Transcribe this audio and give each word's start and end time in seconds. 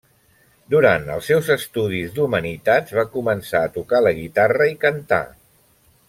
Durant 0.73 1.03
els 1.15 1.27
seus 1.31 1.49
estudis 1.55 2.15
d'humanitats 2.15 2.95
va 2.99 3.05
començar 3.17 3.61
a 3.67 3.71
tocar 3.79 4.01
la 4.05 4.15
guitarra 4.21 4.67
i 4.75 4.79
cantar. 4.87 5.21